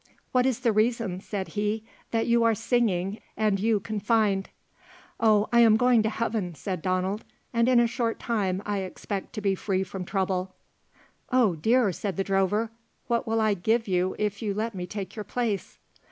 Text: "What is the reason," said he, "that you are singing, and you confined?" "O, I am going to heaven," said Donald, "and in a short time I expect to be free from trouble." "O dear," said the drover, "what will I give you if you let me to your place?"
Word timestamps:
"What 0.31 0.47
is 0.47 0.61
the 0.61 0.71
reason," 0.71 1.19
said 1.19 1.49
he, 1.49 1.83
"that 2.09 2.25
you 2.25 2.43
are 2.43 2.55
singing, 2.55 3.19
and 3.37 3.59
you 3.59 3.79
confined?" 3.79 4.49
"O, 5.19 5.47
I 5.53 5.59
am 5.59 5.77
going 5.77 6.01
to 6.01 6.09
heaven," 6.09 6.55
said 6.55 6.81
Donald, 6.81 7.23
"and 7.53 7.69
in 7.69 7.79
a 7.79 7.85
short 7.85 8.19
time 8.19 8.63
I 8.65 8.79
expect 8.79 9.31
to 9.33 9.41
be 9.41 9.53
free 9.53 9.83
from 9.83 10.03
trouble." 10.03 10.55
"O 11.31 11.55
dear," 11.55 11.91
said 11.91 12.17
the 12.17 12.23
drover, 12.23 12.71
"what 13.05 13.27
will 13.27 13.39
I 13.39 13.53
give 13.53 13.87
you 13.87 14.15
if 14.17 14.41
you 14.41 14.55
let 14.55 14.73
me 14.73 14.87
to 14.87 15.05
your 15.13 15.23
place?" 15.23 15.77